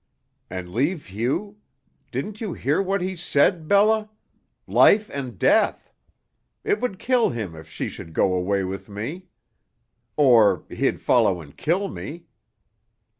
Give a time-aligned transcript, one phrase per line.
[0.49, 1.57] "And leave Hugh?
[2.11, 4.09] Didn't you hear what he said, Bella?
[4.65, 5.91] Life and death!
[6.63, 9.27] It would kill him if she should go away with me.
[10.17, 12.25] Or he'd follow and kill me."